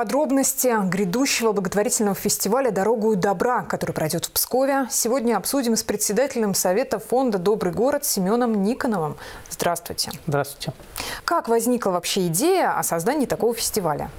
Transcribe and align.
Подробности 0.00 0.74
грядущего 0.88 1.52
благотворительного 1.52 2.14
фестиваля 2.14 2.70
«Дорогу 2.70 3.16
добра», 3.16 3.62
который 3.62 3.92
пройдет 3.92 4.24
в 4.24 4.32
Пскове, 4.32 4.86
сегодня 4.90 5.36
обсудим 5.36 5.76
с 5.76 5.82
председателем 5.82 6.54
Совета 6.54 6.98
фонда 6.98 7.36
«Добрый 7.36 7.72
город» 7.74 8.06
Семеном 8.06 8.62
Никоновым. 8.62 9.18
Здравствуйте. 9.50 10.10
Здравствуйте. 10.26 10.72
Как 11.26 11.48
возникла 11.48 11.90
вообще 11.90 12.28
идея 12.28 12.78
о 12.78 12.82
создании 12.82 13.26
такого 13.26 13.52
фестиваля? 13.52 14.10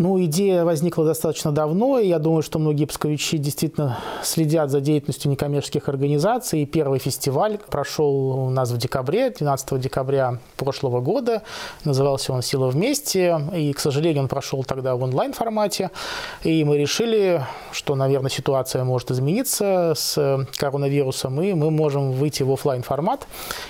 Ну, 0.00 0.18
идея 0.24 0.64
возникла 0.64 1.04
достаточно 1.04 1.52
давно, 1.52 1.98
и 1.98 2.08
я 2.08 2.18
думаю, 2.18 2.42
что 2.42 2.58
многие 2.58 2.86
псковичи 2.86 3.36
действительно 3.36 3.98
следят 4.22 4.70
за 4.70 4.80
деятельностью 4.80 5.30
некоммерческих 5.30 5.90
организаций. 5.90 6.62
И 6.62 6.66
первый 6.66 6.98
фестиваль 6.98 7.58
прошел 7.68 8.46
у 8.46 8.48
нас 8.48 8.70
в 8.70 8.78
декабре, 8.78 9.28
12 9.28 9.78
декабря 9.78 10.38
прошлого 10.56 11.02
года. 11.02 11.42
Назывался 11.84 12.32
он 12.32 12.40
«Сила 12.40 12.68
вместе», 12.68 13.38
и, 13.54 13.74
к 13.74 13.78
сожалению, 13.78 14.22
он 14.22 14.28
прошел 14.28 14.64
тогда 14.64 14.96
в 14.96 15.02
онлайн-формате. 15.02 15.90
И 16.44 16.64
мы 16.64 16.78
решили, 16.78 17.44
что, 17.70 17.94
наверное, 17.94 18.30
ситуация 18.30 18.84
может 18.84 19.10
измениться 19.10 19.92
с 19.94 20.46
коронавирусом, 20.56 21.42
и 21.42 21.52
мы 21.52 21.70
можем 21.70 22.12
выйти 22.12 22.42
в 22.42 22.50
офлайн 22.50 22.82
формат 22.82 23.26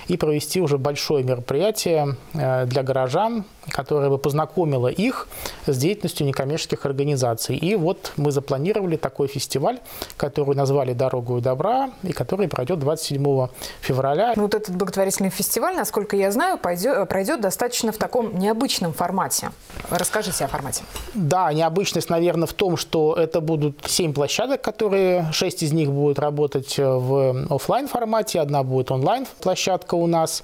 и 0.07 0.15
провести 0.15 0.61
уже 0.61 0.77
большое 0.77 1.25
мероприятие 1.25 2.15
э, 2.33 2.65
для 2.67 2.83
горожан, 2.83 3.43
которое 3.67 4.09
бы 4.09 4.17
познакомило 4.17 4.87
их 4.87 5.27
с 5.65 5.77
деятельностью 5.77 6.20
некоммерческих 6.23 6.85
организаций. 6.85 7.55
И 7.55 7.75
вот 7.75 8.13
мы 8.17 8.31
запланировали 8.31 8.97
такой 8.97 9.27
фестиваль, 9.27 9.79
который 10.17 10.55
назвали 10.55 10.93
«Дорогу 10.93 11.37
и 11.37 11.41
добра», 11.41 11.91
и 12.03 12.11
который 12.11 12.47
пройдет 12.47 12.79
27 12.79 13.47
февраля. 13.81 14.33
Ну, 14.35 14.43
вот 14.43 14.55
этот 14.55 14.75
благотворительный 14.75 15.29
фестиваль, 15.29 15.75
насколько 15.75 16.15
я 16.15 16.31
знаю, 16.31 16.57
пойдет, 16.57 17.07
пройдет 17.07 17.41
достаточно 17.41 17.91
в 17.91 17.97
таком 17.97 18.37
необычном 18.37 18.93
формате. 18.93 19.51
Расскажите 19.89 20.45
о 20.45 20.47
формате. 20.47 20.83
Да, 21.13 21.53
необычность, 21.53 22.09
наверное, 22.09 22.47
в 22.47 22.53
том, 22.53 22.77
что 22.77 23.15
это 23.15 23.39
будут 23.39 23.79
7 23.85 24.13
площадок, 24.13 24.61
которые 24.61 25.31
6 25.31 25.63
из 25.63 25.71
них 25.71 25.89
будут 25.91 26.19
работать 26.19 26.77
в 26.77 27.45
офлайн 27.49 27.87
формате, 27.87 28.39
одна 28.41 28.63
будет 28.63 28.91
онлайн 28.91 29.25
площадка 29.41 29.95
у 29.95 30.07
нас. 30.07 30.43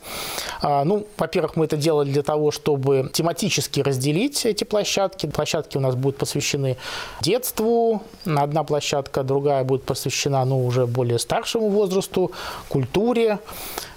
А, 0.61 0.83
ну, 0.85 1.05
во-первых, 1.17 1.57
мы 1.57 1.65
это 1.65 1.75
делали 1.75 2.11
для 2.11 2.23
того, 2.23 2.51
чтобы 2.51 3.09
тематически 3.11 3.81
разделить 3.81 4.45
эти 4.45 4.63
площадки. 4.63 5.27
Площадки 5.27 5.66
у 5.75 5.79
нас 5.79 5.95
будут 5.95 6.17
посвящены 6.17 6.77
детству, 7.21 8.01
одна 8.25 8.63
площадка, 8.63 9.23
другая 9.23 9.63
будет 9.63 9.83
посвящена 9.83 10.45
ну, 10.45 10.65
уже 10.65 10.85
более 10.85 11.19
старшему 11.19 11.69
возрасту, 11.69 12.31
культуре, 12.69 13.39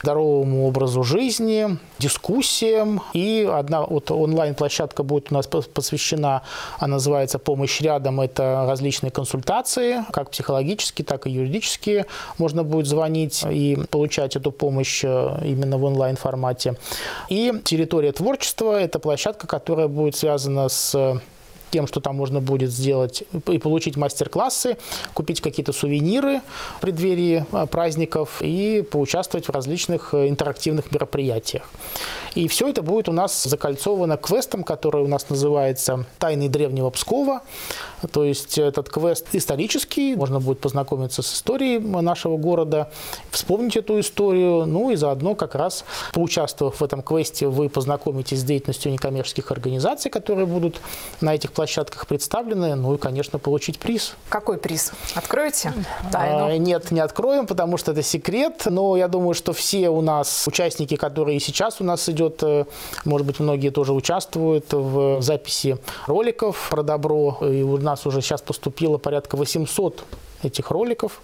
здоровому 0.02 0.66
образу 0.66 1.02
жизни, 1.02 1.78
дискуссиям. 1.98 3.02
И 3.12 3.48
одна 3.50 3.82
вот 3.82 4.10
онлайн-площадка 4.10 5.02
будет 5.02 5.30
у 5.30 5.34
нас 5.34 5.46
посвящена, 5.46 6.42
она 6.78 6.94
называется 6.94 7.38
«Помощь 7.38 7.80
рядом». 7.80 8.20
Это 8.20 8.64
различные 8.66 9.10
консультации, 9.10 10.04
как 10.12 10.30
психологические, 10.30 11.04
так 11.04 11.26
и 11.26 11.30
юридические. 11.30 12.06
Можно 12.38 12.64
будет 12.64 12.86
звонить 12.86 13.44
и 13.48 13.78
получать 13.90 14.36
эту 14.36 14.50
помощь 14.52 15.04
э, 15.04 15.38
именно 15.44 15.78
в 15.78 15.84
онлайн-формате. 15.84 16.76
И 17.28 17.52
территория 17.64 18.12
творчества– 18.12 18.80
это 18.82 18.98
площадка, 18.98 19.46
которая 19.46 19.88
будет 19.88 20.16
связана 20.16 20.68
с 20.68 21.20
тем, 21.70 21.86
что 21.86 22.00
там 22.00 22.16
можно 22.16 22.40
будет 22.40 22.70
сделать 22.70 23.24
и 23.46 23.58
получить 23.58 23.96
мастер-классы, 23.96 24.76
купить 25.14 25.40
какие-то 25.40 25.72
сувениры 25.72 26.40
в 26.78 26.80
преддверии 26.80 27.46
а, 27.52 27.66
праздников 27.66 28.40
и 28.40 28.82
поучаствовать 28.82 29.46
в 29.46 29.50
различных 29.50 30.14
э, 30.14 30.28
интерактивных 30.28 30.92
мероприятиях. 30.92 31.68
И 32.34 32.46
все 32.48 32.68
это 32.68 32.82
будет 32.82 33.08
у 33.08 33.12
нас 33.12 33.42
закольцовано 33.42 34.16
квестом, 34.16 34.62
который 34.62 35.02
у 35.02 35.08
нас 35.08 35.28
называется 35.28 36.06
«Тайны 36.18 36.48
древнего 36.48 36.90
Пскова». 36.90 37.42
То 38.12 38.24
есть 38.24 38.56
этот 38.56 38.88
квест 38.88 39.26
исторический, 39.32 40.14
можно 40.14 40.40
будет 40.40 40.60
познакомиться 40.60 41.22
с 41.22 41.34
историей 41.34 41.78
нашего 41.78 42.36
города, 42.36 42.90
вспомнить 43.30 43.76
эту 43.76 44.00
историю, 44.00 44.64
ну 44.66 44.90
и 44.90 44.96
заодно 44.96 45.34
как 45.34 45.54
раз 45.54 45.84
поучаствовав 46.12 46.80
в 46.80 46.84
этом 46.84 47.02
квесте, 47.02 47.48
вы 47.48 47.68
познакомитесь 47.68 48.40
с 48.40 48.44
деятельностью 48.44 48.92
некоммерческих 48.92 49.50
организаций, 49.50 50.10
которые 50.10 50.46
будут 50.46 50.80
на 51.20 51.34
этих 51.34 51.52
площадках 51.60 52.06
представлены, 52.06 52.74
ну 52.74 52.94
и, 52.94 52.96
конечно, 52.96 53.38
получить 53.38 53.78
приз. 53.78 54.14
Какой 54.30 54.56
приз? 54.56 54.92
Откроете 55.14 55.74
тайну? 56.10 56.46
А, 56.46 56.56
нет, 56.56 56.90
не 56.90 57.00
откроем, 57.00 57.46
потому 57.46 57.76
что 57.76 57.92
это 57.92 58.02
секрет, 58.02 58.62
но 58.64 58.96
я 58.96 59.08
думаю, 59.08 59.34
что 59.34 59.52
все 59.52 59.90
у 59.90 60.00
нас 60.00 60.46
участники, 60.48 60.96
которые 60.96 61.38
сейчас 61.38 61.82
у 61.82 61.84
нас 61.84 62.08
идет, 62.08 62.42
э, 62.42 62.64
может 63.04 63.26
быть, 63.26 63.40
многие 63.40 63.68
тоже 63.68 63.92
участвуют 63.92 64.72
в 64.72 65.20
записи 65.20 65.76
роликов 66.06 66.68
про 66.70 66.82
добро, 66.82 67.36
и 67.42 67.62
у 67.62 67.76
нас 67.76 68.06
уже 68.06 68.22
сейчас 68.22 68.40
поступило 68.40 68.96
порядка 68.96 69.36
800 69.36 70.02
этих 70.42 70.70
роликов. 70.70 71.20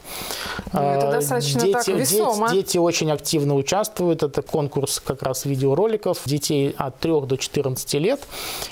Ну, 0.73 0.81
это 0.81 1.09
а, 1.09 1.13
достаточно 1.13 1.61
дети, 1.61 1.73
так 1.73 1.89
весомо. 1.89 2.49
Дети, 2.49 2.67
дети 2.67 2.79
очень 2.79 3.11
активно 3.11 3.55
участвуют. 3.55 4.23
Это 4.23 4.43
конкурс 4.43 5.01
как 5.05 5.23
раз 5.23 5.45
видеороликов 5.45 6.21
детей 6.25 6.75
от 6.77 6.99
3 7.01 7.21
до 7.23 7.37
14 7.37 7.95
лет. 7.95 8.21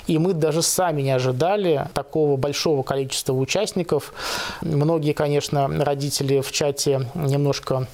И 0.07 0.17
мы 0.17 0.33
даже 0.33 0.61
сами 0.61 1.01
не 1.01 1.11
ожидали 1.11 1.89
такого 1.93 2.37
большого 2.37 2.83
количества 2.83 3.33
участников. 3.33 4.13
Многие, 4.61 5.13
конечно, 5.13 5.67
родители 5.83 6.41
в 6.41 6.51
чате 6.51 7.09
немножко 7.15 7.87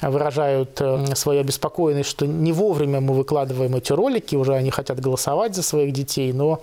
выражают 0.00 0.80
э, 0.80 1.14
свою 1.14 1.40
обеспокоенность, 1.40 2.08
что 2.08 2.26
не 2.26 2.52
вовремя 2.52 3.00
мы 3.00 3.14
выкладываем 3.14 3.76
эти 3.76 3.92
ролики, 3.92 4.36
уже 4.36 4.54
они 4.54 4.70
хотят 4.70 5.00
голосовать 5.00 5.54
за 5.54 5.62
своих 5.62 5.92
детей, 5.92 6.32
но 6.32 6.60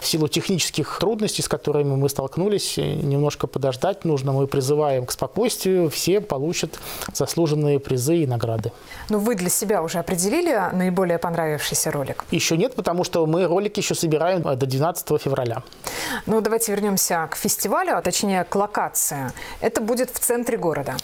в 0.00 0.06
силу 0.06 0.28
технических 0.28 0.98
трудностей, 0.98 1.42
с 1.42 1.48
которыми 1.48 1.94
мы 1.94 2.08
столкнулись, 2.08 2.76
немножко 2.76 3.46
подождать 3.46 4.04
нужно. 4.04 4.32
Мы 4.32 4.46
призываем 4.46 4.79
призываем 4.80 5.06
к 5.06 5.12
спокойствию, 5.12 5.90
все 5.90 6.20
получат 6.20 6.78
заслуженные 7.12 7.78
призы 7.78 8.16
и 8.16 8.26
награды. 8.26 8.72
Но 9.10 9.18
вы 9.18 9.34
для 9.34 9.50
себя 9.50 9.82
уже 9.82 9.98
определили 9.98 10.58
наиболее 10.72 11.18
понравившийся 11.18 11.90
ролик? 11.90 12.24
Еще 12.30 12.56
нет, 12.56 12.74
потому 12.74 13.04
что 13.04 13.26
мы 13.26 13.46
ролики 13.46 13.80
еще 13.80 13.94
собираем 13.94 14.42
до 14.42 14.66
12 14.66 15.20
февраля. 15.20 15.62
Ну, 16.26 16.40
давайте 16.40 16.72
вернемся 16.72 17.28
к 17.30 17.36
фестивалю, 17.36 17.96
а 17.96 18.02
точнее 18.02 18.44
к 18.44 18.54
локации. 18.54 19.32
Это 19.60 19.80
будет 19.80 20.10
в 20.10 20.18
центре 20.18 20.56
города. 20.56 20.96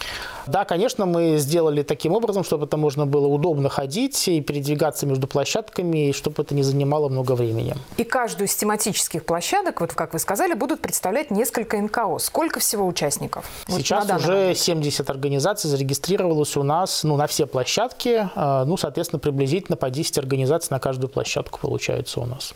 Да, 0.47 0.65
конечно, 0.65 1.07
мы 1.07 1.39
сделали 1.39 1.83
таким 1.83 2.13
образом, 2.13 2.45
чтобы 2.45 2.67
это 2.67 2.77
можно 2.77 3.07
было 3.07 3.27
удобно 3.27 3.69
ходить 3.69 4.29
и 4.29 4.41
передвигаться 4.41 5.07
между 5.07 5.27
площадками, 5.27 6.09
и 6.09 6.13
чтобы 6.13 6.43
это 6.43 6.55
не 6.55 6.63
занимало 6.63 7.09
много 7.09 7.33
времени. 7.33 7.75
И 7.97 8.05
каждую 8.05 8.47
из 8.47 8.55
тематических 8.55 9.25
площадок, 9.25 9.81
вот 9.81 9.93
как 9.93 10.13
вы 10.13 10.19
сказали, 10.19 10.55
будут 10.55 10.81
представлять 10.81 11.31
несколько 11.31 11.77
НКО. 11.79 12.19
Сколько 12.19 12.61
всего 12.61 12.87
участников? 12.87 13.45
Сейчас 13.69 14.09
вот 14.09 14.21
уже 14.21 14.55
70 14.55 15.09
организаций 15.11 15.69
зарегистрировалось 15.69 16.57
у 16.57 16.63
нас 16.63 17.03
ну, 17.03 17.17
на 17.17 17.27
все 17.27 17.47
площадки. 17.47 18.29
А, 18.35 18.65
ну, 18.65 18.77
соответственно, 18.77 19.19
приблизительно 19.19 19.77
по 19.77 19.91
10 19.91 20.19
организаций 20.19 20.69
на 20.71 20.79
каждую 20.79 21.11
площадку 21.11 21.59
получается 21.59 22.21
у 22.21 22.27
нас. 22.27 22.55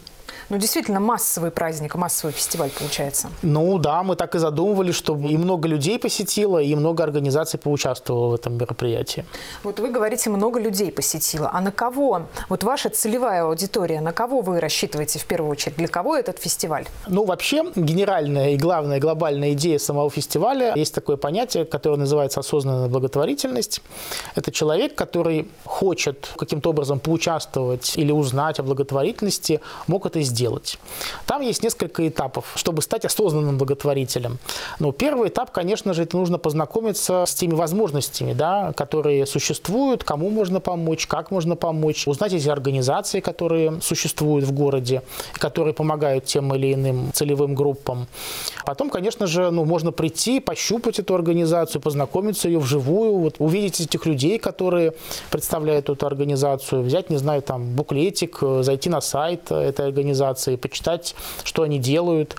Ну, 0.51 0.59
действительно, 0.59 0.99
массовый 0.99 1.53
праздник, 1.53 1.95
массовый 1.95 2.33
фестиваль 2.33 2.71
получается. 2.71 3.29
Ну 3.43 3.79
да, 3.79 4.03
мы 4.03 4.17
так 4.17 4.35
и 4.35 4.39
задумывали, 4.39 4.91
чтобы 4.91 5.29
и 5.29 5.37
много 5.37 5.69
людей 5.69 5.97
посетило, 5.97 6.59
и 6.59 6.75
много 6.75 7.05
организаций 7.05 7.57
поучаствовало 7.61 8.31
в 8.31 8.35
этом 8.35 8.57
мероприятии. 8.57 9.25
Вот 9.63 9.79
вы 9.79 9.91
говорите, 9.91 10.29
много 10.29 10.59
людей 10.59 10.91
посетило. 10.91 11.51
А 11.53 11.61
на 11.61 11.71
кого, 11.71 12.23
вот 12.49 12.65
ваша 12.65 12.91
целевая 12.91 13.45
аудитория, 13.45 14.01
на 14.01 14.13
кого 14.13 14.41
вы 14.41 14.59
рассчитываете 14.59 15.21
в 15.21 15.25
первую 15.25 15.53
очередь? 15.53 15.77
Для 15.77 15.87
кого 15.87 16.17
этот 16.17 16.41
фестиваль? 16.41 16.85
Ну, 17.07 17.25
вообще, 17.25 17.71
генеральная 17.77 18.51
и 18.51 18.57
главная 18.57 18.99
глобальная 18.99 19.53
идея 19.53 19.79
самого 19.79 20.11
фестиваля, 20.11 20.75
есть 20.75 20.93
такое 20.93 21.17
понятие, 21.17 21.65
которое 21.65 21.97
называется 21.97 22.41
осознанная 22.41 22.89
благотворительность. 22.89 23.83
Это 24.35 24.51
человек, 24.51 24.97
который 24.97 25.49
хочет 25.65 26.29
каким-то 26.37 26.71
образом 26.71 26.99
поучаствовать 26.99 27.97
или 27.97 28.11
узнать 28.11 28.59
о 28.59 28.65
благотворительности, 28.65 29.61
мог 29.87 30.07
это 30.07 30.21
сделать 30.23 30.40
сделать. 30.41 30.79
Там 31.27 31.43
есть 31.43 31.63
несколько 31.63 32.09
этапов, 32.09 32.53
чтобы 32.55 32.81
стать 32.81 33.05
осознанным 33.05 33.59
благотворителем. 33.59 34.39
Но 34.79 34.93
первый 34.93 35.29
этап, 35.29 35.51
конечно 35.51 35.93
же, 35.93 36.05
это 36.05 36.17
нужно 36.17 36.39
познакомиться 36.39 37.25
с 37.27 37.35
теми 37.35 37.55
возможностями, 37.55 38.33
да, 38.33 38.73
которые 38.75 39.27
существуют, 39.27 40.03
кому 40.03 40.31
можно 40.31 40.61
помочь, 40.61 41.07
как 41.07 41.31
можно 41.31 41.57
помочь, 41.57 42.09
узнать 42.09 42.33
эти 42.33 42.49
организации, 42.49 43.21
которые 43.21 43.81
существуют 43.83 44.47
в 44.47 44.53
городе, 44.53 45.03
которые 45.35 45.75
помогают 45.75 46.25
тем 46.25 46.55
или 46.55 46.73
иным 46.73 47.13
целевым 47.13 47.55
группам. 47.55 48.07
Потом, 48.65 48.89
конечно 48.89 49.27
же, 49.27 49.51
ну, 49.51 49.65
можно 49.65 49.93
прийти, 49.93 50.41
пощупать 50.41 50.99
эту 50.99 51.15
организацию, 51.15 51.83
познакомиться 51.83 52.49
ее 52.49 52.59
вживую, 52.59 53.19
вот, 53.19 53.37
увидеть 53.39 53.81
этих 53.81 54.07
людей, 54.07 54.39
которые 54.39 54.95
представляют 55.31 55.91
эту 55.91 56.07
организацию, 56.07 56.83
взять, 56.83 57.11
не 57.11 57.19
знаю, 57.19 57.43
там, 57.43 57.77
буклетик, 57.77 58.39
зайти 58.61 58.89
на 58.89 59.01
сайт 59.01 59.53
этой 59.53 59.87
организации, 59.87 60.30
организации, 60.31 60.57
почитать, 60.57 61.15
что 61.45 61.63
они 61.63 61.79
делают. 61.79 62.37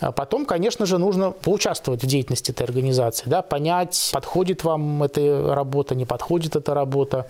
А 0.00 0.12
потом, 0.12 0.46
конечно 0.46 0.86
же, 0.86 0.98
нужно 0.98 1.30
поучаствовать 1.30 2.02
в 2.02 2.06
деятельности 2.06 2.50
этой 2.50 2.64
организации, 2.64 3.24
да, 3.28 3.42
понять, 3.42 4.10
подходит 4.12 4.64
вам 4.64 5.02
эта 5.02 5.54
работа, 5.54 5.94
не 5.94 6.04
подходит 6.04 6.56
эта 6.56 6.74
работа 6.74 7.26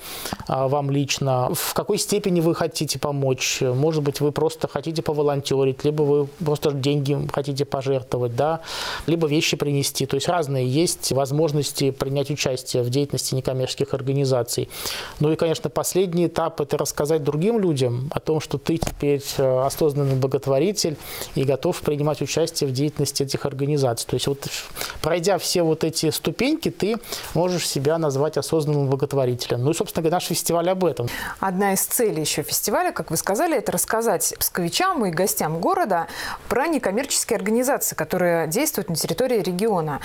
а, 0.48 0.68
вам 0.68 0.90
лично, 0.90 1.50
в 1.54 1.74
какой 1.74 1.98
степени 1.98 2.40
вы 2.40 2.54
хотите 2.54 2.98
помочь. 2.98 3.60
Может 3.60 4.02
быть, 4.02 4.20
вы 4.20 4.32
просто 4.32 4.68
хотите 4.68 5.02
поволонтерить, 5.02 5.84
либо 5.84 6.02
вы 6.02 6.26
просто 6.44 6.72
деньги 6.72 7.28
хотите 7.32 7.64
пожертвовать, 7.64 8.34
да, 8.36 8.60
либо 9.06 9.28
вещи 9.28 9.56
принести. 9.56 10.06
То 10.06 10.16
есть 10.16 10.28
разные 10.28 10.66
есть 10.66 11.12
возможности 11.12 11.90
принять 11.90 12.30
участие 12.30 12.82
в 12.82 12.90
деятельности 12.90 13.34
некоммерческих 13.34 13.94
организаций. 13.94 14.68
Ну 15.20 15.32
и, 15.32 15.36
конечно, 15.36 15.70
последний 15.70 16.26
этап– 16.26 16.60
это 16.62 16.78
рассказать 16.78 17.22
другим 17.22 17.60
людям 17.60 18.10
о 18.12 18.20
том, 18.20 18.40
что 18.40 18.58
ты 18.58 18.78
теперь 18.78 19.22
э, 19.38 19.62
осознанный 19.82 20.14
благотворитель 20.14 20.96
и 21.34 21.44
готов 21.44 21.80
принимать 21.80 22.22
участие 22.22 22.68
в 22.68 22.72
деятельности 22.72 23.24
этих 23.24 23.46
организаций. 23.46 24.06
То 24.08 24.14
есть 24.14 24.26
вот 24.26 24.48
пройдя 25.00 25.38
все 25.38 25.62
вот 25.62 25.82
эти 25.84 26.10
ступеньки, 26.10 26.70
ты 26.70 26.96
можешь 27.34 27.68
себя 27.68 27.98
назвать 27.98 28.36
осознанным 28.36 28.88
благотворителем. 28.88 29.64
Ну 29.64 29.70
и, 29.70 29.74
собственно 29.74 30.02
говоря, 30.02 30.16
наш 30.16 30.26
фестиваль 30.26 30.70
об 30.70 30.84
этом. 30.84 31.08
Одна 31.40 31.72
из 31.72 31.80
целей 31.84 32.20
еще 32.20 32.42
фестиваля, 32.42 32.92
как 32.92 33.10
вы 33.10 33.16
сказали, 33.16 33.56
это 33.56 33.72
рассказать 33.72 34.34
псковичам 34.38 35.04
и 35.04 35.10
гостям 35.10 35.60
города 35.60 36.06
про 36.48 36.68
некоммерческие 36.68 37.36
организации, 37.36 37.96
которые 37.96 38.46
действуют 38.46 38.88
на 38.88 38.94
территории 38.94 39.40
региона. 39.40 40.00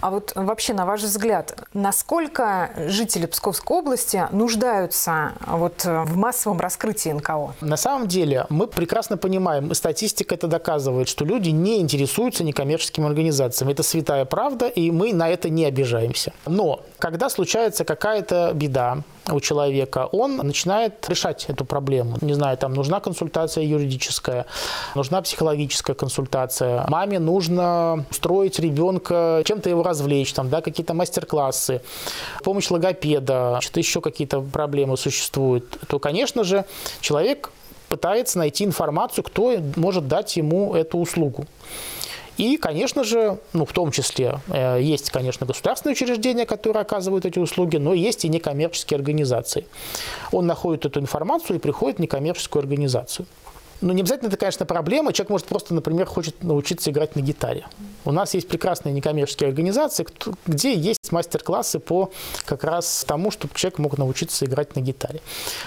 А 0.00 0.10
вот 0.10 0.32
вообще, 0.34 0.72
на 0.72 0.86
ваш 0.86 1.02
взгляд, 1.02 1.58
насколько 1.72 2.70
жители 2.88 3.26
Псковской 3.26 3.78
области 3.78 4.28
нуждаются 4.30 5.32
вот 5.46 5.84
в 5.84 6.16
массовом 6.16 6.60
раскрытии 6.60 7.10
НКО? 7.10 7.54
На 7.60 7.76
самом 7.76 8.06
деле 8.06 8.46
мы 8.50 8.66
прекрасно 8.66 9.15
понимаем, 9.16 9.70
и 9.70 9.74
статистика 9.74 10.34
это 10.34 10.46
доказывает, 10.46 11.08
что 11.08 11.24
люди 11.24 11.50
не 11.50 11.80
интересуются 11.80 12.44
некоммерческими 12.44 13.06
организациями. 13.06 13.72
Это 13.72 13.82
святая 13.82 14.24
правда, 14.24 14.68
и 14.68 14.90
мы 14.90 15.12
на 15.12 15.28
это 15.28 15.48
не 15.48 15.64
обижаемся. 15.64 16.32
Но 16.46 16.80
когда 16.98 17.28
случается 17.28 17.84
какая-то 17.84 18.52
беда, 18.54 19.02
у 19.32 19.40
человека, 19.40 20.08
он 20.12 20.36
начинает 20.36 21.08
решать 21.08 21.46
эту 21.48 21.64
проблему. 21.64 22.16
Не 22.20 22.34
знаю, 22.34 22.56
там 22.56 22.74
нужна 22.74 23.00
консультация 23.00 23.64
юридическая, 23.64 24.46
нужна 24.94 25.22
психологическая 25.22 25.96
консультация. 25.96 26.84
Маме 26.88 27.18
нужно 27.18 28.04
устроить 28.10 28.58
ребенка, 28.58 29.42
чем-то 29.44 29.68
его 29.68 29.82
развлечь, 29.82 30.32
там, 30.32 30.48
да, 30.48 30.60
какие-то 30.60 30.94
мастер-классы, 30.94 31.82
помощь 32.44 32.70
логопеда, 32.70 33.58
что-то 33.60 33.80
еще 33.80 34.00
какие-то 34.00 34.40
проблемы 34.40 34.96
существуют. 34.96 35.78
То, 35.88 35.98
конечно 35.98 36.44
же, 36.44 36.64
человек 37.00 37.50
пытается 37.88 38.38
найти 38.38 38.64
информацию, 38.64 39.24
кто 39.24 39.56
может 39.76 40.08
дать 40.08 40.36
ему 40.36 40.74
эту 40.74 40.98
услугу. 40.98 41.46
И, 42.36 42.58
конечно 42.58 43.02
же, 43.02 43.38
ну, 43.54 43.64
в 43.64 43.72
том 43.72 43.90
числе 43.90 44.40
э, 44.48 44.78
есть, 44.82 45.10
конечно, 45.10 45.46
государственные 45.46 45.94
учреждения, 45.94 46.44
которые 46.44 46.82
оказывают 46.82 47.24
эти 47.24 47.38
услуги, 47.38 47.78
но 47.78 47.94
есть 47.94 48.24
и 48.24 48.28
некоммерческие 48.28 48.96
организации. 48.96 49.66
Он 50.32 50.46
находит 50.46 50.84
эту 50.84 51.00
информацию 51.00 51.56
и 51.56 51.58
приходит 51.58 51.96
в 51.96 52.02
некоммерческую 52.02 52.60
организацию. 52.60 53.26
Ну, 53.80 53.92
не 53.92 54.02
обязательно 54.02 54.28
это, 54.28 54.36
конечно, 54.36 54.64
проблема. 54.66 55.12
Человек 55.12 55.30
может 55.30 55.46
просто, 55.46 55.74
например, 55.74 56.06
хочет 56.06 56.42
научиться 56.42 56.90
играть 56.90 57.16
на 57.16 57.20
гитаре. 57.20 57.66
У 58.04 58.12
нас 58.12 58.34
есть 58.34 58.48
прекрасные 58.48 58.92
некоммерческие 58.92 59.48
организации, 59.48 60.06
где 60.46 60.74
есть 60.74 61.12
мастер-классы 61.12 61.78
по 61.78 62.10
как 62.44 62.64
раз 62.64 63.04
тому, 63.06 63.30
чтобы 63.30 63.54
человек 63.54 63.78
мог 63.78 63.98
научиться 63.98 64.44
играть 64.46 64.76
на 64.76 64.80
гитаре. 64.80 65.20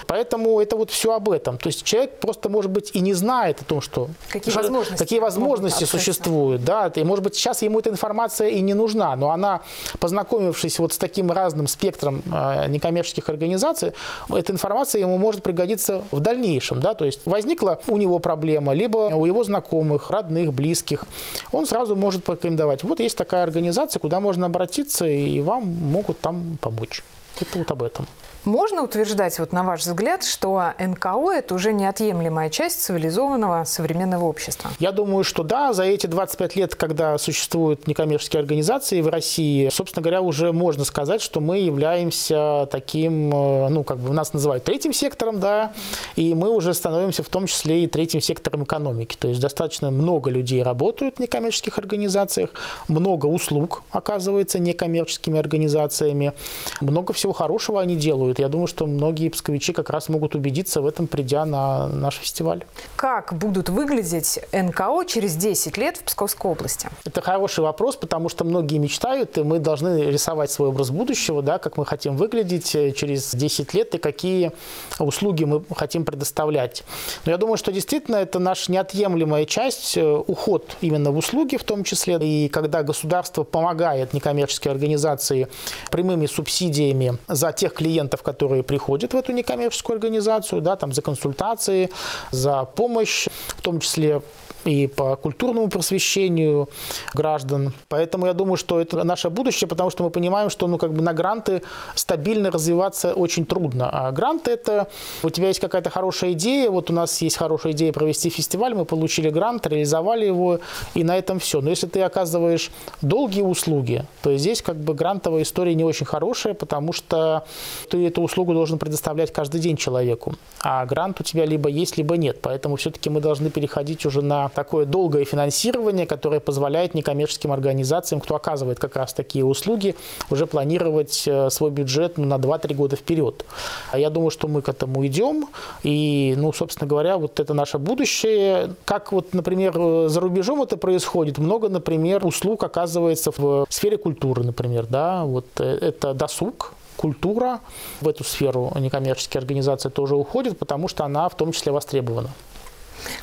Поэтому 0.06 0.60
это 0.60 0.76
вот 0.76 0.90
все 0.90 1.12
об 1.12 1.28
этом. 1.30 1.58
То 1.58 1.68
есть 1.68 1.84
человек 1.84 2.18
просто, 2.18 2.48
может 2.48 2.70
быть, 2.70 2.90
и 2.94 3.00
не 3.00 3.14
знает 3.14 3.60
о 3.60 3.64
том, 3.64 3.80
что 3.80 4.08
какие 4.30 4.54
возможности, 4.54 4.98
какие 4.98 5.18
возможности 5.20 5.84
существуют. 5.84 6.64
Да? 6.64 6.90
И, 6.94 7.04
может 7.04 7.22
быть, 7.22 7.34
сейчас 7.34 7.62
ему 7.62 7.78
эта 7.78 7.90
информация 7.90 8.48
и 8.48 8.60
не 8.60 8.74
нужна, 8.74 9.14
но 9.16 9.30
она, 9.30 9.60
познакомившись 9.98 10.78
вот 10.78 10.92
с 10.94 10.98
таким 10.98 11.30
разным 11.30 11.66
спектром 11.66 12.22
э, 12.32 12.68
некоммерческих 12.68 13.28
организаций, 13.28 13.92
эта 14.28 14.52
информация 14.52 15.00
ему 15.00 15.18
может 15.18 15.42
пригодиться 15.42 16.02
в 16.10 16.20
дальнейшем. 16.20 16.80
Да? 16.80 16.94
То 16.94 17.04
есть 17.04 17.20
возникла 17.26 17.80
у 17.86 17.96
него 18.00 18.18
проблема, 18.18 18.72
либо 18.72 19.14
у 19.14 19.26
его 19.26 19.44
знакомых, 19.44 20.10
родных, 20.10 20.52
близких, 20.52 21.04
он 21.52 21.66
сразу 21.66 21.96
может 21.96 22.24
порекомендовать. 22.24 22.82
Вот 22.84 23.00
есть 23.00 23.16
такая 23.16 23.42
организация, 23.44 24.00
куда 24.00 24.20
можно 24.20 24.46
обратиться, 24.46 25.06
и 25.06 25.40
вам 25.40 25.66
могут 25.66 26.20
там 26.20 26.58
помочь. 26.60 27.02
Это 27.40 27.58
вот 27.58 27.70
об 27.70 27.82
этом. 27.82 28.06
Можно 28.44 28.82
утверждать, 28.82 29.38
вот 29.38 29.52
на 29.52 29.62
ваш 29.64 29.82
взгляд, 29.82 30.24
что 30.24 30.72
НКО– 30.78 31.30
это 31.36 31.54
уже 31.54 31.74
неотъемлемая 31.74 32.48
часть 32.48 32.82
цивилизованного 32.82 33.64
современного 33.64 34.24
общества? 34.24 34.70
Я 34.78 34.92
думаю, 34.92 35.24
что 35.24 35.42
да, 35.42 35.74
за 35.74 35.84
эти 35.84 36.06
25 36.06 36.56
лет, 36.56 36.74
когда 36.74 37.18
существуют 37.18 37.86
некоммерческие 37.86 38.40
организации 38.40 39.02
в 39.02 39.08
России, 39.08 39.68
собственно 39.68 40.02
говоря, 40.02 40.22
уже 40.22 40.52
можно 40.52 40.86
сказать, 40.86 41.20
что 41.20 41.40
мы 41.40 41.58
являемся 41.58 42.66
таким, 42.70 43.30
э, 43.30 43.68
ну, 43.68 43.84
как 43.84 43.98
бы 43.98 44.14
нас 44.14 44.32
называют 44.32 44.64
третьим 44.64 44.94
сектором, 44.94 45.38
да, 45.38 45.74
и 46.16 46.34
мы 46.34 46.48
уже 46.48 46.72
становимся 46.72 47.22
в 47.22 47.28
том 47.28 47.46
числе 47.46 47.84
и 47.84 47.86
третьим 47.88 48.22
сектором 48.22 48.64
экономики. 48.64 49.16
То 49.18 49.28
есть 49.28 49.40
достаточно 49.40 49.90
много 49.90 50.30
людей 50.30 50.62
работают 50.62 51.16
в 51.16 51.20
некоммерческих 51.20 51.76
организациях, 51.76 52.50
много 52.88 53.26
услуг 53.26 53.82
оказывается 53.90 54.58
некоммерческими 54.58 55.38
организациями, 55.38 56.32
много 56.80 57.12
всего 57.12 57.34
хорошего 57.34 57.82
они 57.82 57.96
делают 57.96 58.29
делают. 58.30 58.38
Я 58.38 58.48
думаю, 58.48 58.66
что 58.66 58.86
многие 58.86 59.28
псковичи 59.28 59.72
как 59.72 59.90
раз 59.90 60.08
могут 60.08 60.34
убедиться 60.34 60.80
в 60.80 60.86
этом, 60.86 61.06
придя 61.06 61.44
на 61.44 61.88
наш 61.88 62.16
фестиваль. 62.16 62.64
Как 62.96 63.34
будут 63.34 63.68
выглядеть 63.68 64.40
НКО 64.52 65.04
через 65.06 65.36
10 65.36 65.76
лет 65.78 65.96
в 65.96 66.04
Псковской 66.04 66.50
области? 66.50 66.88
Это 67.04 67.20
хороший 67.20 67.60
вопрос, 67.60 67.96
потому 67.96 68.28
что 68.28 68.44
многие 68.44 68.78
мечтают, 68.78 69.38
и 69.38 69.42
мы 69.42 69.58
должны 69.58 70.10
рисовать 70.10 70.50
свой 70.50 70.68
образ 70.68 70.90
будущего, 70.90 71.42
да, 71.42 71.58
как 71.58 71.76
мы 71.76 71.86
хотим 71.86 72.16
выглядеть 72.16 72.74
э, 72.74 72.92
через 72.92 73.34
10 73.34 73.74
лет 73.74 73.94
и 73.94 73.98
какие 73.98 74.52
услуги 74.98 75.44
мы 75.44 75.62
хотим 75.76 76.04
предоставлять. 76.04 76.84
Но 77.24 77.32
я 77.32 77.38
думаю, 77.38 77.56
что 77.56 77.72
действительно 77.72 78.16
это 78.16 78.38
наша 78.38 78.72
неотъемлемая 78.72 79.44
часть, 79.44 79.96
э, 79.96 80.22
уход 80.26 80.76
именно 80.80 81.10
в 81.10 81.16
услуги 81.16 81.56
в 81.56 81.64
том 81.64 81.84
числе. 81.84 82.18
И 82.20 82.48
когда 82.48 82.82
государство 82.82 83.44
помогает 83.44 84.14
некоммерческой 84.14 84.72
организации 84.72 85.48
прямыми 85.90 86.26
субсидиями 86.26 87.18
за 87.28 87.52
тех 87.52 87.74
клиентов, 87.74 88.19
клиентов, 88.20 88.22
которые 88.22 88.62
приходят 88.62 89.14
в 89.14 89.16
эту 89.16 89.32
некоммерческую 89.32 89.96
организацию, 89.96 90.60
да, 90.60 90.76
там, 90.76 90.92
за 90.92 91.02
консультации, 91.02 91.88
за 92.32 92.64
помощь, 92.64 93.28
в 93.60 93.62
том 93.62 93.78
числе 93.78 94.22
и 94.64 94.86
по 94.86 95.16
культурному 95.16 95.68
просвещению 95.68 96.68
граждан. 97.14 97.72
Поэтому 97.88 98.26
я 98.26 98.32
думаю, 98.32 98.56
что 98.56 98.80
это 98.80 99.04
наше 99.04 99.28
будущее, 99.30 99.68
потому 99.68 99.90
что 99.90 100.02
мы 100.02 100.10
понимаем, 100.10 100.50
что 100.50 100.66
ну, 100.66 100.78
как 100.78 100.92
бы 100.92 101.02
на 101.02 101.12
гранты 101.12 101.62
стабильно 101.94 102.50
развиваться 102.50 103.12
очень 103.12 103.44
трудно. 103.44 103.88
А 103.90 104.10
гранты– 104.12 104.50
это 104.52 104.88
у 105.22 105.30
тебя 105.30 105.48
есть 105.48 105.60
какая-то 105.60 105.90
хорошая 105.90 106.32
идея, 106.32 106.70
вот 106.70 106.90
у 106.90 106.92
нас 106.92 107.20
есть 107.20 107.36
хорошая 107.36 107.72
идея 107.72 107.92
провести 107.92 108.30
фестиваль, 108.30 108.74
мы 108.74 108.84
получили 108.84 109.30
грант, 109.30 109.66
реализовали 109.66 110.26
его, 110.26 110.60
и 110.94 111.04
на 111.04 111.18
этом 111.18 111.38
все. 111.38 111.60
Но 111.60 111.70
если 111.70 111.86
ты 111.86 112.00
оказываешь 112.00 112.70
долгие 113.02 113.42
услуги, 113.42 114.04
то 114.22 114.34
здесь 114.36 114.62
как 114.62 114.76
бы 114.76 114.94
грантовая 114.94 115.42
история 115.42 115.74
не 115.74 115.84
очень 115.84 116.06
хорошая, 116.06 116.54
потому 116.54 116.92
что 116.92 117.44
ты 117.90 118.06
эту 118.06 118.22
услугу 118.22 118.54
должен 118.54 118.78
предоставлять 118.78 119.32
каждый 119.32 119.60
день 119.60 119.76
человеку, 119.76 120.34
а 120.60 120.86
грант 120.86 121.20
у 121.20 121.24
тебя 121.24 121.44
либо 121.44 121.68
есть, 121.68 121.98
либо 121.98 122.16
нет. 122.16 122.38
Поэтому 122.40 122.76
все-таки 122.76 123.10
мы 123.10 123.20
должны 123.20 123.49
переходить 123.50 124.06
уже 124.06 124.22
на 124.22 124.48
такое 124.48 124.86
долгое 124.86 125.24
финансирование, 125.24 126.06
которое 126.06 126.40
позволяет 126.40 126.94
некоммерческим 126.94 127.52
организациям, 127.52 128.20
кто 128.20 128.34
оказывает 128.34 128.78
как 128.78 128.96
раз 128.96 129.12
такие 129.12 129.44
услуги, 129.44 129.94
уже 130.30 130.46
планировать 130.46 131.24
э, 131.26 131.50
свой 131.50 131.70
бюджет 131.70 132.18
ну, 132.18 132.26
на 132.26 132.34
2-3 132.34 132.74
года 132.74 132.96
вперед. 132.96 133.44
А 133.92 133.98
я 133.98 134.10
думаю, 134.10 134.30
что 134.30 134.48
мы 134.48 134.62
к 134.62 134.68
этому 134.68 135.06
идем. 135.06 135.48
И, 135.82 136.34
ну, 136.36 136.52
собственно 136.52 136.88
говоря, 136.88 137.16
вот 137.18 137.40
это 137.40 137.54
наше 137.54 137.78
будущее. 137.78 138.74
Как 138.84 139.12
вот, 139.12 139.34
например, 139.34 140.08
за 140.08 140.20
рубежом 140.20 140.62
это 140.62 140.76
происходит, 140.76 141.38
много, 141.38 141.68
например, 141.68 142.24
услуг 142.24 142.64
оказывается 142.64 143.32
в 143.36 143.66
сфере 143.68 143.96
культуры, 143.96 144.42
например, 144.42 144.86
да, 144.86 145.24
вот 145.24 145.46
э, 145.58 145.78
это 145.80 146.14
досуг, 146.14 146.74
культура 147.00 147.60
в 148.02 148.08
эту 148.08 148.24
сферу 148.24 148.72
некоммерческие 148.78 149.38
организации 149.38 149.88
тоже 149.88 150.16
уходят, 150.16 150.58
потому 150.58 150.86
что 150.86 151.04
она 151.04 151.28
в 151.28 151.34
том 151.34 151.52
числе 151.52 151.72
востребована. 151.72 152.28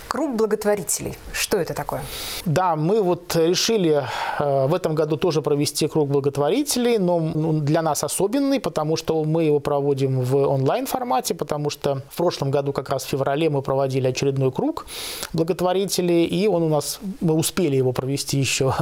Круг 0.07 0.35
благотворителей. 0.35 1.17
Что 1.33 1.57
это 1.57 1.73
такое? 1.73 2.01
Да, 2.45 2.75
мы 2.75 3.01
вот 3.01 3.35
решили 3.35 4.03
э, 4.39 4.67
в 4.67 4.73
этом 4.73 4.95
году 4.95 5.17
тоже 5.17 5.41
провести 5.41 5.87
круг 5.87 6.09
благотворителей, 6.09 6.97
но 6.97 7.19
ну, 7.19 7.59
для 7.59 7.81
нас 7.81 8.03
особенный, 8.03 8.59
потому 8.59 8.95
что 8.95 9.23
мы 9.23 9.43
его 9.43 9.59
проводим 9.59 10.21
в 10.21 10.35
онлайн-формате, 10.35 11.35
потому 11.35 11.69
что 11.69 12.01
в 12.09 12.17
прошлом 12.17 12.51
году 12.51 12.73
как 12.73 12.89
раз 12.89 13.03
в 13.03 13.07
феврале 13.07 13.49
мы 13.49 13.61
проводили 13.61 14.07
очередной 14.07 14.51
круг 14.51 14.85
благотворителей, 15.33 16.25
и 16.25 16.47
он 16.47 16.63
у 16.63 16.69
нас, 16.69 16.99
мы 17.19 17.33
успели 17.33 17.75
его 17.75 17.91
провести 17.91 18.37
еще 18.37 18.73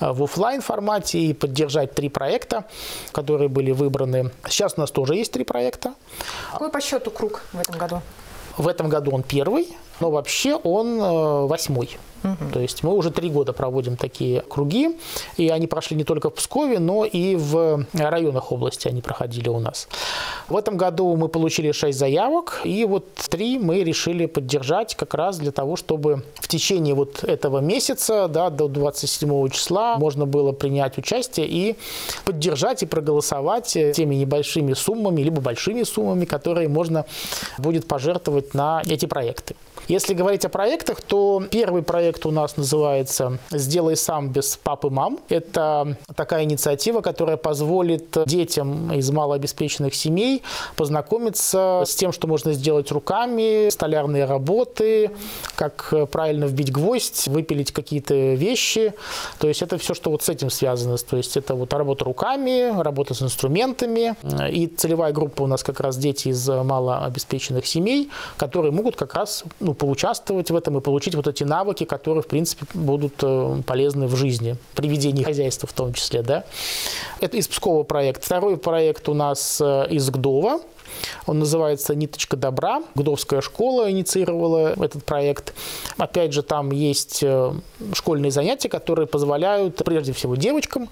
в 0.00 0.24
офлайн 0.24 0.60
формате 0.60 1.18
и 1.18 1.32
поддержать 1.32 1.94
три 1.94 2.08
проекта, 2.08 2.64
которые 3.12 3.48
были 3.48 3.70
выбраны. 3.70 4.30
Сейчас 4.48 4.74
у 4.76 4.80
нас 4.80 4.90
тоже 4.90 5.14
есть 5.14 5.32
три 5.32 5.44
проекта. 5.44 5.94
Какой 6.52 6.70
по 6.70 6.80
счету 6.80 7.10
круг 7.10 7.42
в 7.52 7.60
этом 7.60 7.78
году? 7.78 8.02
В 8.56 8.68
этом 8.68 8.88
году 8.88 9.12
он 9.12 9.22
первый. 9.22 9.68
Но 10.02 10.10
вообще 10.10 10.56
он 10.56 11.00
э, 11.00 11.46
восьмой. 11.46 11.96
То 12.52 12.60
есть 12.60 12.84
мы 12.84 12.94
уже 12.94 13.10
три 13.10 13.28
года 13.28 13.52
проводим 13.52 13.96
такие 13.96 14.42
круги, 14.42 14.96
и 15.36 15.48
они 15.48 15.66
прошли 15.66 15.96
не 15.96 16.04
только 16.04 16.30
в 16.30 16.34
Пскове, 16.34 16.78
но 16.78 17.04
и 17.04 17.34
в 17.34 17.84
районах 17.92 18.52
области 18.52 18.88
они 18.88 19.02
проходили 19.02 19.48
у 19.48 19.58
нас. 19.58 19.88
В 20.48 20.56
этом 20.56 20.76
году 20.76 21.16
мы 21.16 21.28
получили 21.28 21.72
шесть 21.72 21.98
заявок, 21.98 22.60
и 22.64 22.84
вот 22.84 23.12
три 23.28 23.58
мы 23.58 23.82
решили 23.82 24.26
поддержать 24.26 24.94
как 24.94 25.14
раз 25.14 25.38
для 25.38 25.50
того, 25.50 25.76
чтобы 25.76 26.22
в 26.34 26.48
течение 26.48 26.94
вот 26.94 27.24
этого 27.24 27.58
месяца, 27.58 28.28
да, 28.28 28.50
до 28.50 28.68
27 28.68 29.48
числа 29.50 29.96
можно 29.98 30.26
было 30.26 30.52
принять 30.52 30.98
участие 30.98 31.46
и 31.48 31.76
поддержать 32.24 32.82
и 32.82 32.86
проголосовать 32.86 33.72
теми 33.72 34.14
небольшими 34.14 34.74
суммами, 34.74 35.22
либо 35.22 35.40
большими 35.40 35.82
суммами, 35.82 36.24
которые 36.24 36.68
можно 36.68 37.04
будет 37.58 37.88
пожертвовать 37.88 38.54
на 38.54 38.82
эти 38.86 39.06
проекты. 39.06 39.56
Если 39.88 40.14
говорить 40.14 40.44
о 40.44 40.48
проектах, 40.48 41.00
то 41.02 41.42
первый 41.50 41.82
проект 41.82 42.24
у 42.24 42.30
нас 42.30 42.56
называется 42.56 43.38
«Сделай 43.50 43.96
сам 43.96 44.28
без 44.28 44.56
папы 44.56 44.90
мам». 44.90 45.18
Это 45.28 45.96
такая 46.14 46.44
инициатива, 46.44 47.00
которая 47.00 47.36
позволит 47.36 48.16
детям 48.26 48.92
из 48.92 49.10
малообеспеченных 49.10 49.94
семей 49.94 50.42
познакомиться 50.76 51.82
с 51.84 51.94
тем, 51.96 52.12
что 52.12 52.28
можно 52.28 52.52
сделать 52.52 52.92
руками, 52.92 53.70
столярные 53.70 54.24
работы, 54.24 55.10
как 55.56 55.92
правильно 56.10 56.44
вбить 56.44 56.70
гвоздь, 56.70 57.26
выпилить 57.26 57.72
какие-то 57.72 58.14
вещи. 58.14 58.94
То 59.40 59.48
есть 59.48 59.62
это 59.62 59.78
все, 59.78 59.94
что 59.94 60.10
вот 60.10 60.22
с 60.22 60.28
этим 60.28 60.50
связано. 60.50 60.96
То 60.96 61.16
есть 61.16 61.36
это 61.36 61.54
вот 61.54 61.72
работа 61.72 62.04
руками, 62.04 62.80
работа 62.80 63.14
с 63.14 63.22
инструментами. 63.22 64.14
И 64.48 64.68
целевая 64.68 65.12
группа 65.12 65.42
у 65.42 65.46
нас 65.48 65.64
как 65.64 65.80
раз 65.80 65.96
дети 65.96 66.28
из 66.28 66.48
малообеспеченных 66.48 67.66
семей, 67.66 68.10
которые 68.36 68.70
могут 68.70 68.94
как 68.94 69.14
раз 69.14 69.44
ну, 69.58 69.71
ну, 69.72 69.74
поучаствовать 69.74 70.50
в 70.50 70.56
этом 70.56 70.78
и 70.78 70.80
получить 70.80 71.14
вот 71.14 71.26
эти 71.26 71.44
навыки, 71.44 71.84
которые, 71.84 72.22
в 72.22 72.26
принципе, 72.26 72.66
будут 72.74 73.14
э, 73.22 73.62
полезны 73.66 74.06
в 74.06 74.16
жизни, 74.16 74.56
при 74.74 74.88
ведении 74.88 75.22
хозяйства 75.22 75.66
в 75.66 75.72
том 75.72 75.94
числе, 75.94 76.22
да. 76.22 76.44
Это 77.20 77.36
из 77.36 77.48
Пскова 77.48 77.82
проект. 77.82 78.24
Второй 78.24 78.56
проект 78.56 79.08
у 79.08 79.14
нас 79.14 79.60
э, 79.60 79.86
из 79.90 80.10
Гдова. 80.10 80.60
Он 81.26 81.38
называется 81.38 81.94
«Ниточка 81.94 82.36
добра». 82.36 82.82
Гудовская 82.94 83.40
школа 83.40 83.90
инициировала 83.90 84.74
этот 84.82 85.04
проект. 85.04 85.54
Опять 85.96 86.32
же, 86.32 86.42
там 86.42 86.70
есть 86.70 87.20
э, 87.22 87.52
школьные 87.92 88.30
занятия, 88.30 88.68
которые 88.68 89.06
позволяют, 89.06 89.76
прежде 89.84 90.12
всего, 90.12 90.36
девочкам, 90.36 90.88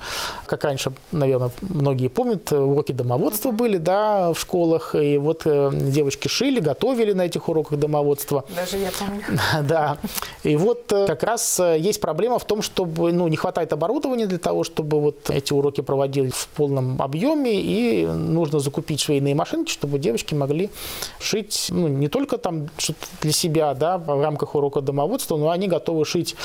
как 0.47 0.65
раньше, 0.65 0.93
наверное, 1.13 1.51
многие 1.61 2.09
помнят, 2.09 2.53
уроки 2.53 2.93
домоводства 2.93 3.51
были 3.51 3.77
да, 3.77 4.33
в 4.33 4.39
школах, 4.39 4.95
и 4.95 5.19
вот 5.19 5.43
э, 5.45 5.71
девочки 5.73 6.29
шили, 6.29 6.61
готовили 6.61 7.13
на 7.13 7.23
этих 7.23 7.49
уроках 7.49 7.79
домоводства. 7.79 8.45
Даже 8.55 8.77
я 8.77 8.91
помню. 8.99 9.23
Да. 9.69 9.99
И 10.43 10.57
вот 10.57 10.93
э, 10.93 11.07
как 11.07 11.23
раз 11.23 11.61
есть 11.61 12.01
проблема 12.01 12.39
в 12.39 12.45
том, 12.45 12.63
чтобы 12.63 13.13
ну, 13.13 13.29
не 13.29 13.37
хватает 13.37 13.73
оборудования 13.73 14.27
для 14.27 14.39
того, 14.39 14.65
чтобы 14.65 15.01
вот 15.01 15.31
эти 15.31 15.53
уроки 15.53 15.81
проводились 15.81 16.33
в 16.33 16.49
полном 16.49 17.01
объеме, 17.01 17.61
и 17.61 18.07
нужно 18.07 18.61
закупить 18.61 19.01
швейные 19.01 19.35
машинки, 19.35 19.71
чтобы 19.71 19.90
девочки 19.99 20.35
могли 20.35 20.71
шить 21.19 21.69
ну, 21.71 21.89
не 21.89 22.09
только 22.09 22.39
там 22.39 22.69
что-то 22.79 23.07
для 23.23 23.33
себя, 23.33 23.75
да, 23.75 23.99
в 23.99 24.23
рамках 24.23 24.55
урока 24.55 24.81
домоводства, 24.81 25.37
но 25.37 25.51
они 25.51 25.69
готовы 25.69 26.05
шить 26.05 26.37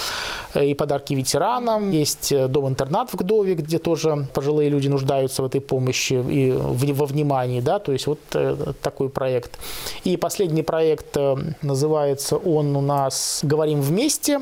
э, 0.54 0.66
и 0.66 0.74
подарки 0.74 1.14
ветеранам. 1.14 1.92
Есть 1.92 2.32
э, 2.32 2.48
дом-интернат 2.48 3.12
в 3.12 3.16
Гдове, 3.16 3.56
где 3.56 3.80
тоже 3.80 4.28
пожилые 4.34 4.70
люди 4.70 4.88
нуждаются 4.88 5.42
в 5.42 5.46
этой 5.46 5.62
помощи 5.62 6.14
и 6.14 6.52
во 6.52 7.06
внимании, 7.06 7.62
да, 7.62 7.80
то 7.80 7.92
есть 7.92 8.08
вот 8.08 8.20
э, 8.34 8.74
такой 8.82 9.10
проект. 9.10 9.60
И 10.04 10.18
последний 10.18 10.64
проект 10.64 11.18
называется 11.62 12.38
он 12.38 12.76
у 12.76 12.82
нас 12.82 13.40
«Говорим 13.44 13.82
вместе». 13.82 14.42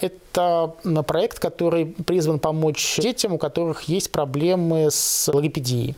Это 0.00 0.74
проект, 1.06 1.38
который 1.38 1.86
призван 1.86 2.38
помочь 2.38 2.98
детям, 2.98 3.32
у 3.34 3.38
которых 3.38 3.82
есть 3.82 4.12
проблемы 4.12 4.90
с 4.90 5.28
логопедией. 5.32 5.96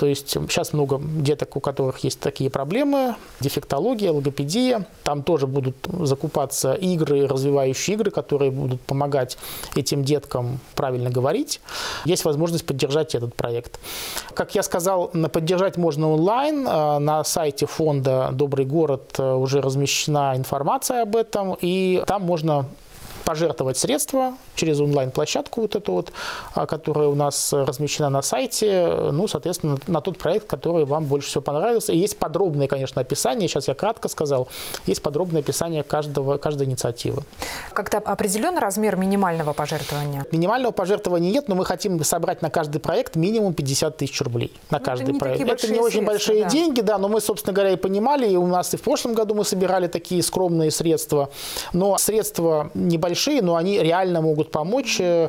То 0.00 0.06
есть 0.06 0.30
сейчас 0.30 0.72
много 0.72 0.98
деток, 0.98 1.56
у 1.56 1.60
которых 1.60 1.98
есть 1.98 2.20
такие 2.20 2.48
проблемы, 2.48 3.16
дефектология, 3.40 4.10
логопедия. 4.10 4.86
Там 5.04 5.22
тоже 5.22 5.46
будут 5.46 5.76
закупаться 5.92 6.72
игры, 6.72 7.26
развивающие 7.26 7.96
игры, 7.96 8.10
которые 8.10 8.50
будут 8.50 8.80
помогать 8.80 9.36
этим 9.76 10.02
деткам 10.02 10.58
правильно 10.74 11.10
говорить. 11.10 11.60
Есть 12.06 12.24
возможность 12.24 12.64
поддержать 12.64 13.14
этот 13.14 13.34
проект. 13.34 13.78
Как 14.32 14.54
я 14.54 14.62
сказал, 14.62 15.08
поддержать 15.08 15.76
можно 15.76 16.10
онлайн. 16.10 16.64
А, 16.66 16.98
на 16.98 17.22
сайте 17.22 17.66
фонда 17.66 18.30
«Добрый 18.32 18.64
город» 18.64 19.20
уже 19.20 19.60
размещена 19.60 20.32
информация 20.34 21.02
об 21.02 21.14
этом, 21.14 21.58
и 21.60 22.02
там 22.06 22.22
можно 22.22 22.64
пожертвовать 23.24 23.78
средства 23.78 24.34
через 24.54 24.80
онлайн-площадку 24.80 25.62
вот 25.62 25.76
эту 25.76 25.92
вот, 25.92 26.12
а, 26.54 26.66
которая 26.66 27.08
у 27.08 27.14
нас 27.14 27.52
размещена 27.52 28.10
на 28.10 28.22
сайте, 28.22 29.10
ну, 29.12 29.28
соответственно, 29.28 29.78
на 29.86 30.00
тот 30.00 30.18
проект, 30.18 30.46
который 30.46 30.84
вам 30.84 31.04
больше 31.04 31.28
всего 31.28 31.42
понравился. 31.42 31.92
И 31.92 31.98
есть 31.98 32.18
подробное, 32.18 32.66
конечно, 32.66 33.00
описание, 33.00 33.48
сейчас 33.48 33.68
я 33.68 33.74
кратко 33.74 34.08
сказал, 34.08 34.48
есть 34.86 35.02
подробное 35.02 35.42
описание 35.42 35.82
каждого, 35.82 36.38
каждой 36.38 36.66
инициативы. 36.66 37.22
Как-то 37.72 37.98
определен 37.98 38.58
размер 38.58 38.96
минимального 38.96 39.52
пожертвования? 39.52 40.26
Минимального 40.32 40.72
пожертвования 40.72 41.30
нет, 41.30 41.48
но 41.48 41.54
мы 41.54 41.64
хотим 41.64 42.02
собрать 42.04 42.42
на 42.42 42.50
каждый 42.50 42.80
проект 42.80 43.16
минимум 43.16 43.54
50 43.54 43.96
тысяч 43.96 44.20
рублей. 44.20 44.52
На 44.70 44.78
ну, 44.78 44.84
каждый 44.84 45.10
это 45.10 45.18
проект. 45.18 45.48
Это 45.48 45.72
не 45.72 45.80
очень 45.80 46.04
большие 46.04 46.44
да. 46.44 46.50
деньги, 46.50 46.80
да, 46.80 46.98
но 46.98 47.08
мы, 47.08 47.20
собственно 47.20 47.52
говоря, 47.52 47.72
и 47.72 47.76
понимали, 47.76 48.28
и 48.28 48.36
у 48.36 48.46
нас 48.46 48.74
и 48.74 48.76
в 48.76 48.82
прошлом 48.82 49.14
году 49.14 49.34
мы 49.34 49.44
собирали 49.44 49.86
такие 49.86 50.22
скромные 50.22 50.70
средства, 50.70 51.30
но 51.72 51.96
средства 51.98 52.70
небольшие, 52.74 53.09
большие, 53.10 53.42
но 53.42 53.56
они 53.56 53.78
реально 53.78 54.20
могут 54.20 54.50
помочь 54.50 55.00
э, 55.00 55.28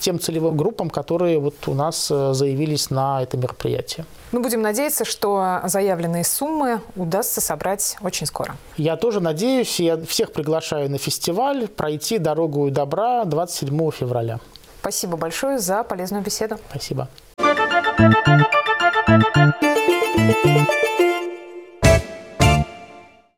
тем 0.00 0.18
целевым 0.20 0.56
группам, 0.56 0.90
которые 0.90 1.38
вот 1.38 1.54
у 1.66 1.74
нас 1.74 2.10
э, 2.10 2.32
заявились 2.34 2.90
на 2.90 3.22
это 3.22 3.36
мероприятие. 3.36 4.04
Мы 4.32 4.40
будем 4.40 4.62
надеяться, 4.62 5.04
что 5.04 5.60
заявленные 5.64 6.24
суммы 6.24 6.80
удастся 6.96 7.40
собрать 7.40 7.96
очень 8.02 8.26
скоро. 8.26 8.54
Я 8.76 8.96
тоже 8.96 9.20
надеюсь. 9.20 9.80
Я 9.80 9.96
всех 9.96 10.32
приглашаю 10.32 10.90
на 10.90 10.98
фестиваль 10.98 11.68
пройти 11.68 12.18
«Дорогу 12.18 12.70
добра» 12.70 13.24
27 13.24 13.90
февраля. 13.90 14.38
Спасибо 14.80 15.16
большое 15.16 15.58
за 15.58 15.84
полезную 15.84 16.22
беседу. 16.22 16.56
Спасибо. 16.70 17.08